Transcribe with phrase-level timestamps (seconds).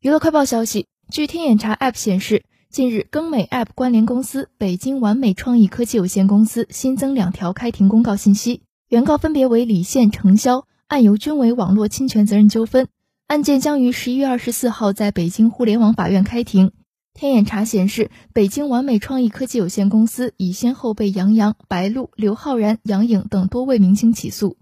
[0.00, 12.86] 娱乐快报消息，据天眼查 App 显示，近日更美 App 关联公司北京完美创意科技有限公司新增两条开庭公告信息，原告分别为李现、程潇，案由均为网络侵权责任纠纷，
[13.26, 16.70] 案件将于十一月二十四号在北京互联网法院开庭。
[17.12, 24.56] 天眼查显示，北京完美创意科技有限公司已先后被杨洋、白鹿、刘昊然、杨颖等多位明星起诉。